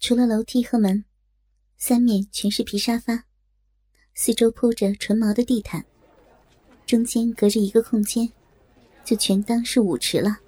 [0.00, 1.04] 除了楼梯和门，
[1.76, 3.24] 三面全是皮沙发，
[4.14, 5.84] 四周铺着纯毛的地毯，
[6.86, 8.30] 中间隔着一个空间，
[9.04, 10.38] 就全当是舞池了。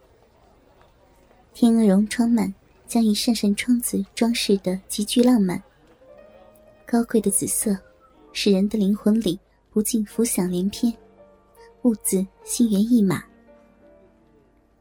[1.52, 2.54] 天鹅绒窗幔
[2.86, 5.60] 将一扇扇窗子装饰的极具浪漫。
[6.86, 7.76] 高贵的紫色，
[8.32, 9.38] 使人的灵魂里
[9.68, 10.92] 不禁浮想联翩，
[11.82, 13.24] 兀自心猿意马。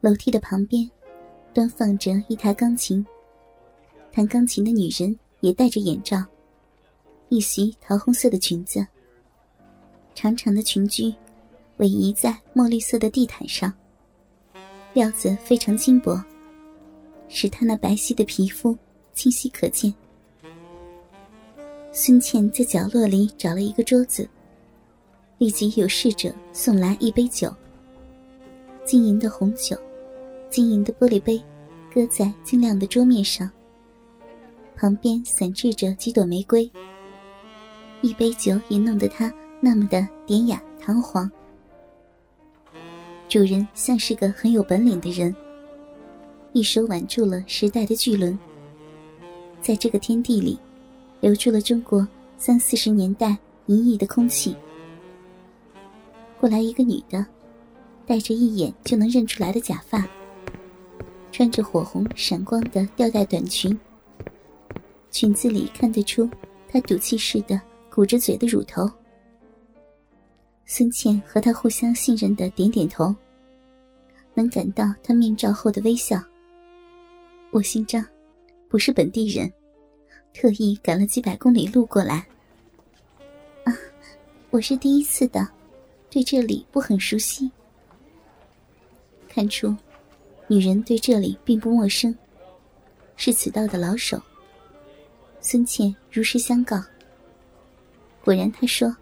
[0.01, 0.89] 楼梯的旁边，
[1.53, 3.05] 端放着一台钢琴。
[4.19, 6.21] 弹钢琴的女人也戴着眼罩，
[7.29, 8.85] 一袭桃红色的裙子，
[10.13, 11.15] 长长的裙裾
[11.77, 13.73] 尾移在墨绿色的地毯上，
[14.91, 16.21] 料子非常轻薄，
[17.29, 18.77] 使她那白皙的皮肤
[19.13, 19.93] 清晰可见。
[21.93, 24.29] 孙茜在角落里找了一个桌子，
[25.37, 27.49] 立即有侍者送来一杯酒，
[28.83, 29.77] 晶莹的红酒，
[30.49, 31.41] 晶莹的玻璃杯，
[31.93, 33.49] 搁在晶亮的桌面上。
[34.79, 36.71] 旁边散置着几朵玫瑰，
[38.01, 41.29] 一杯酒也弄得他那么的典雅堂皇。
[43.27, 45.35] 主人像是个很有本领的人，
[46.53, 48.39] 一手挽住了时代的巨轮，
[49.61, 50.57] 在这个天地里，
[51.19, 54.55] 留住了中国三四十年代淫逸的空气。
[56.39, 57.25] 过来一个女的，
[58.07, 60.07] 戴着一眼就能认出来的假发，
[61.33, 63.77] 穿着火红闪光的吊带短裙。
[65.11, 66.29] 裙子里看得出，
[66.67, 68.89] 她赌气似的鼓着嘴的乳头。
[70.65, 73.13] 孙茜和他互相信任的点点头，
[74.35, 76.21] 能感到他面罩后的微笑。
[77.49, 78.05] 我姓张，
[78.67, 79.51] 不是本地人，
[80.31, 82.27] 特意赶了几百公里路过来。
[83.63, 83.75] 啊，
[84.51, 85.47] 我是第一次的，
[86.07, 87.49] 对这里不很熟悉。
[89.27, 89.75] 看出，
[90.47, 92.15] 女人对这里并不陌生，
[93.15, 94.21] 是此道的老手。
[95.41, 96.81] 孙茜如实相告。
[98.23, 98.95] 果然，他说：“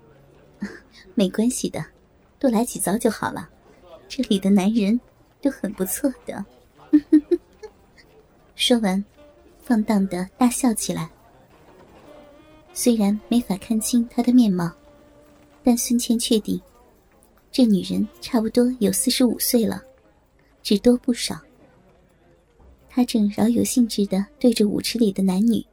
[1.16, 1.83] 没关系的，
[2.39, 3.50] 多来几遭就好了。
[4.07, 5.00] 这里的男人
[5.41, 6.45] 都很不错的。
[8.56, 9.03] ”说完，
[9.63, 11.09] 放荡的大笑起来。
[12.72, 14.72] 虽然没法看清他的面貌，
[15.63, 16.62] 但孙茜确定，
[17.51, 19.83] 这女人差不多有四十五岁了，
[20.62, 21.39] 只多不少。
[22.88, 25.66] 他正饶有兴致的对着舞池里的男女。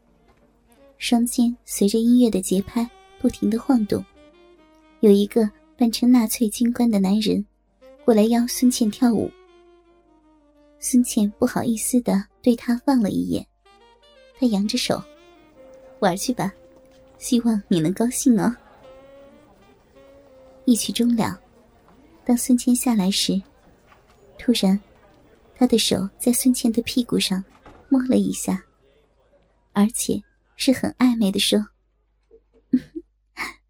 [1.04, 2.88] 双肩随着音乐的节拍
[3.20, 4.02] 不停的晃动，
[5.00, 7.44] 有一个扮成纳粹军官的男人
[8.06, 9.30] 过来邀孙茜跳舞。
[10.78, 13.46] 孙茜不好意思的对他望了一眼，
[14.38, 14.98] 他扬着手
[16.00, 16.50] ：“玩去吧，
[17.18, 18.56] 希望你能高兴哦。”
[20.64, 21.38] 一曲终了，
[22.24, 23.38] 当孙茜下来时，
[24.38, 24.80] 突然，
[25.54, 27.44] 他的手在孙茜的屁股上
[27.90, 28.64] 摸了一下，
[29.74, 30.18] 而且。
[30.56, 31.68] 是很暧昧的说：“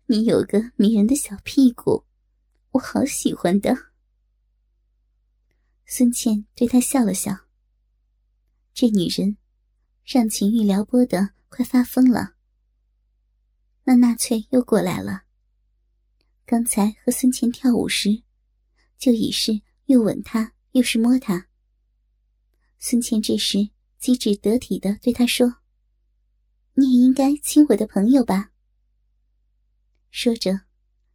[0.06, 2.04] 你有个迷人的小屁股，
[2.72, 3.74] 我好喜欢的。”
[5.86, 7.46] 孙茜对他笑了笑。
[8.72, 9.36] 这女人
[10.04, 12.34] 让秦玉撩拨的快发疯了。
[13.84, 15.24] 那纳粹又过来了。
[16.46, 18.22] 刚才和孙茜跳舞时，
[18.98, 21.48] 就已是又吻她又是摸她。
[22.78, 25.63] 孙茜这时机智得体的对他说。
[26.76, 28.50] 你也应该亲我的朋友吧。
[30.10, 30.60] 说着，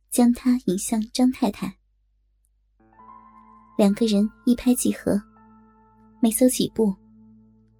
[0.09, 1.77] 将他引向张太太。
[3.77, 5.21] 两个人一拍即合，
[6.21, 6.95] 没走几步，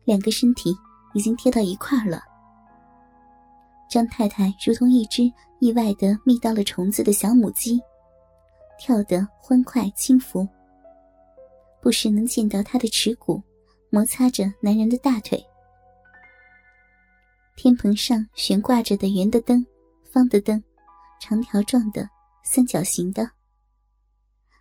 [0.04, 0.76] 两个身体
[1.14, 2.22] 已经贴到一块了。
[3.90, 5.24] 张太太如同一只
[5.60, 7.80] 意外的觅到了虫子的小母鸡，
[8.78, 10.48] 跳得欢快轻浮，
[11.82, 13.42] 不时能见到她的耻骨
[13.90, 15.42] 摩擦着男人的大腿。
[17.62, 19.66] 天棚上悬挂着的圆的灯、
[20.14, 20.64] 方的灯、
[21.20, 22.10] 长条状的、
[22.42, 23.32] 三角形的，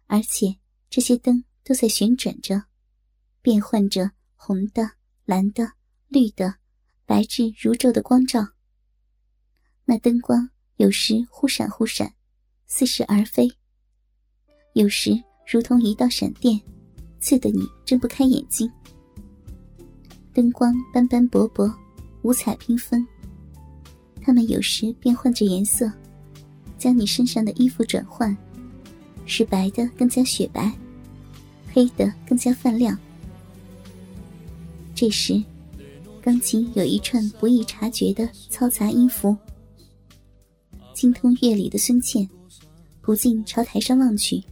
[0.08, 0.58] 而且
[0.90, 2.60] 这些灯都在旋转着，
[3.40, 4.90] 变换着红的、
[5.24, 5.74] 蓝的、
[6.08, 6.56] 绿的、
[7.06, 8.44] 白炽如昼的光照。
[9.84, 12.12] 那灯光有时忽闪忽闪，
[12.66, 13.46] 似是而非；
[14.72, 15.12] 有时
[15.46, 16.60] 如同一道闪电，
[17.20, 18.68] 刺得你睁不开眼睛。
[20.34, 21.72] 灯光斑斑驳驳。
[22.22, 23.06] 五彩缤纷，
[24.20, 25.90] 它们有时变换着颜色，
[26.76, 28.36] 将你身上的衣服转换，
[29.24, 30.72] 使白的更加雪白，
[31.72, 32.98] 黑的更加泛亮。
[34.94, 35.42] 这时，
[36.20, 39.36] 钢琴有一串不易察觉的嘈杂音符。
[40.92, 42.28] 精通乐理的孙茜
[43.00, 44.42] 不禁朝台上望去，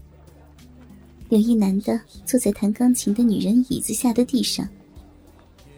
[1.31, 4.69] 有一男的坐在弹钢琴的女人椅子下的地上，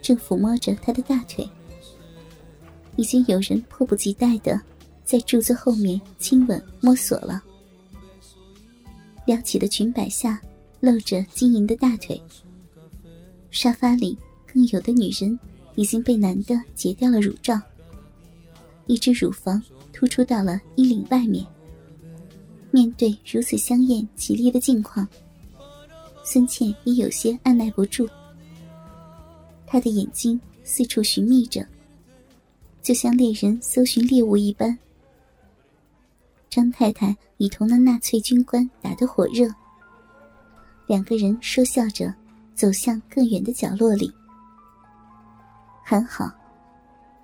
[0.03, 1.49] 正抚摸着她的大腿。
[2.99, 4.61] 已经有人迫不及待的
[5.05, 7.41] 在柱子后面亲吻摸索了。
[9.25, 10.41] 撩起的裙摆下
[10.81, 12.21] 露着晶莹的大腿，
[13.53, 14.19] 沙发里
[14.53, 15.39] 更有的女人
[15.77, 17.61] 已经被男的截掉了乳罩，
[18.87, 19.63] 一只乳房
[19.93, 21.47] 突出到了衣领外面。
[22.73, 25.07] 面对如此香艳绮丽的境况，
[26.25, 28.09] 孙倩也有些按耐不住。
[29.67, 31.65] 她的眼睛四处寻觅着，
[32.83, 34.77] 就像猎人搜寻猎物一般。
[36.49, 39.49] 张太太已同那纳粹军官打得火热，
[40.87, 42.15] 两个人说笑着
[42.55, 44.13] 走向更远的角落里。
[45.85, 46.31] 还好，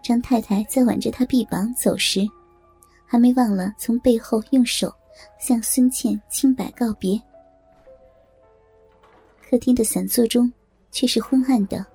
[0.02, 2.20] 张太太在挽着他臂膀走时，
[3.06, 4.92] 还没忘了从背后用手。
[5.38, 7.16] 向孙茜清白告别。
[9.40, 10.52] 客厅的散座中
[10.90, 11.86] 却是昏暗的，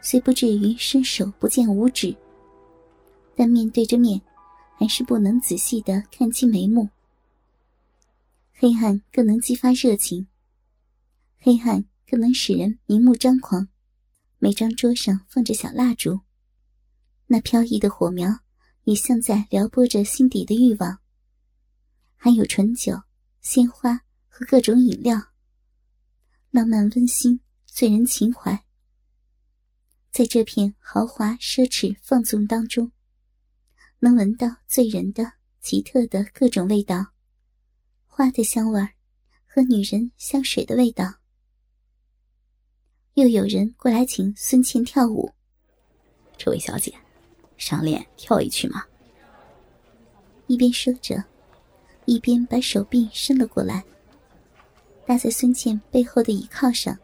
[0.00, 2.14] 虽不至于伸手不见五指，
[3.36, 4.20] 但面对着面，
[4.76, 6.88] 还是不能仔细的看清眉目。
[8.52, 10.28] 黑暗更能激发热情，
[11.38, 13.68] 黑暗更能使人明目张狂。
[14.38, 16.20] 每张桌上放着小蜡烛，
[17.26, 18.40] 那飘逸的火苗
[18.84, 20.98] 也像在撩拨着心底的欲望。
[22.16, 23.02] 还有醇酒、
[23.40, 25.20] 鲜花和各种饮料，
[26.50, 28.64] 浪漫温馨，醉人情怀。
[30.10, 32.92] 在这片豪华奢侈放纵当中，
[33.98, 37.06] 能闻到醉人的奇特的各种味道，
[38.06, 38.80] 花的香味
[39.46, 41.14] 和女人香水的味道。
[43.14, 45.30] 又有人过来请孙茜跳舞，
[46.36, 46.92] 这位小姐，
[47.56, 48.84] 赏脸跳一曲吗？
[50.46, 51.22] 一边说着。
[52.06, 53.82] 一边把手臂伸了过来，
[55.06, 56.94] 搭在孙茜背后的倚靠上。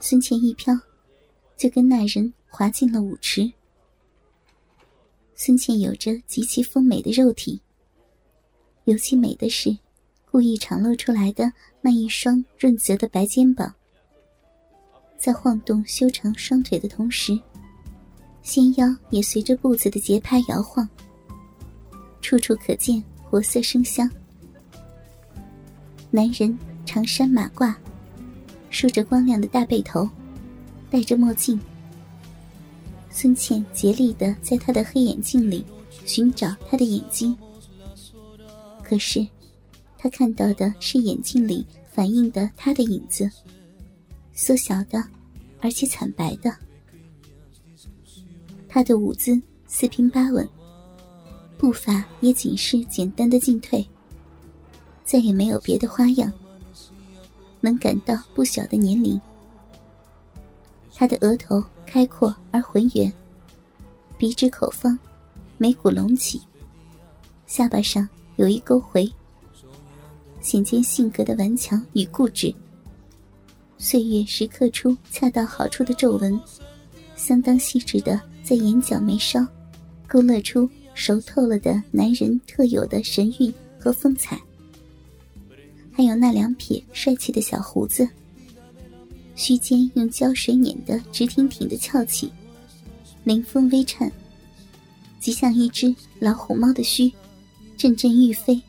[0.00, 0.74] 孙茜一飘，
[1.56, 3.52] 就跟那人滑进了舞池。
[5.34, 7.60] 孙茜有着极其丰美的肉体，
[8.84, 9.76] 尤其美的是
[10.30, 13.74] 故意敞露出来的那一双润泽的白肩膀，
[15.18, 17.38] 在晃动修长双腿的同时，
[18.42, 20.88] 纤腰也随着步子的节拍摇晃，
[22.20, 23.02] 处处可见。
[23.24, 24.06] 活色生香，
[26.10, 27.74] 男人长衫马褂，
[28.68, 30.06] 梳着光亮的大背头，
[30.90, 31.58] 戴着墨镜。
[33.12, 35.64] 孙茜竭力的在他的黑眼镜里
[36.06, 37.36] 寻找他的眼睛，
[38.82, 39.24] 可是
[39.98, 43.30] 他看到的是眼镜里反映的他的影子，
[44.32, 45.04] 缩小的，
[45.60, 46.52] 而且惨白的。
[48.66, 50.48] 他的舞姿四平八稳。
[51.58, 53.86] 步伐也仅是简单的进退，
[55.04, 56.32] 再也没有别的花样。
[57.60, 59.20] 能感到不小的年龄。
[60.92, 61.62] 他的额头
[61.92, 63.12] 开阔而浑圆，
[64.16, 64.98] 鼻直口方，
[65.58, 66.40] 眉骨隆起，
[67.46, 69.06] 下巴上有一勾回，
[70.40, 72.50] 显见性格的顽强与固执。
[73.76, 76.40] 岁月时刻出恰到好处的皱纹，
[77.14, 79.46] 相当细致的在眼角眉梢
[80.08, 80.66] 勾勒出。
[80.94, 84.38] 熟透了的男人特有的神韵和风采，
[85.90, 88.06] 还有那两撇帅气的小胡子，
[89.34, 92.30] 须间用胶水碾得直挺挺的翘起，
[93.24, 94.10] 凌风微颤，
[95.18, 97.12] 极像一只老虎猫的须，
[97.76, 98.60] 阵阵欲飞。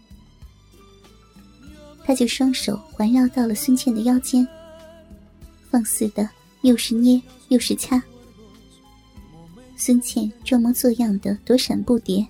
[2.05, 4.47] 他就双手环绕到了孙茜的腰间，
[5.69, 6.29] 放肆的
[6.61, 8.01] 又是捏又是掐。
[9.77, 12.25] 孙茜装模作样的躲闪不迭，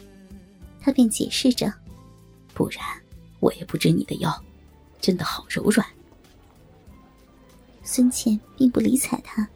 [0.80, 1.72] 他便解释着
[2.54, 2.82] ：“不然
[3.40, 4.44] 我也不知你的腰
[5.00, 5.86] 真的好柔软。”
[7.84, 9.48] 孙茜并不理睬他，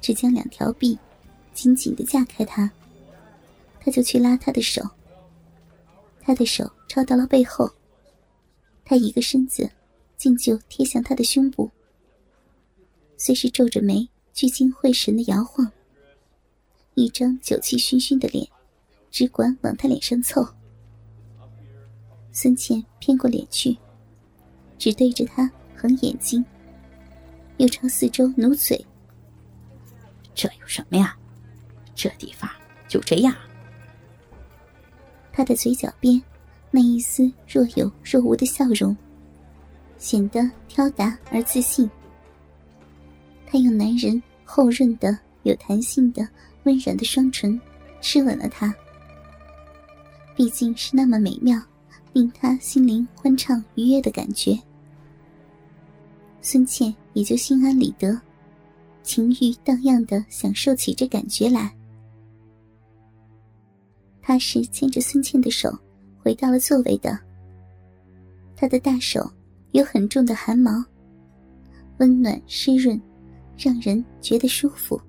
[0.00, 0.98] 只将两条臂
[1.52, 2.70] 紧紧的架开他。
[3.78, 4.82] 他就去拉他的手，
[6.20, 7.70] 他的手抄到了背后，
[8.84, 9.70] 他一个身子
[10.16, 11.70] 竟就贴向他的胸部，
[13.16, 15.70] 虽是皱着眉聚精会神的摇晃。
[16.94, 18.46] 一张酒气熏熏的脸，
[19.10, 20.46] 只管往他脸上凑。
[22.32, 23.78] 孙茜偏过脸去，
[24.78, 26.44] 只对着他横眼睛，
[27.60, 28.82] 又朝四周努嘴。
[30.34, 31.14] 这有什么呀？
[31.94, 32.50] 这地方
[32.88, 33.34] 就这样。
[35.30, 36.20] 他的嘴角边
[36.70, 38.96] 那一丝若有若无的笑容，
[39.98, 41.88] 显得挑达而自信。
[43.46, 46.26] 他用男人厚润的、有弹性的。
[46.64, 47.58] 温软的双唇，
[48.02, 48.74] 吃吻了她。
[50.36, 51.58] 毕竟是那么美妙，
[52.12, 54.58] 令他心灵欢畅愉悦的感觉。
[56.42, 58.18] 孙倩也就心安理得，
[59.02, 61.74] 情欲荡漾的享受起这感觉来。
[64.22, 65.70] 他是牵着孙倩的手
[66.18, 67.18] 回到了座位的。
[68.56, 69.30] 他的大手
[69.72, 70.84] 有很重的汗毛，
[71.98, 73.00] 温暖湿润，
[73.56, 75.00] 让人觉得舒服。